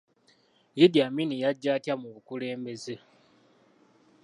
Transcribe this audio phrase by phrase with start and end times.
[0.83, 2.95] Idi Amin yajja atya mu bukulembeze?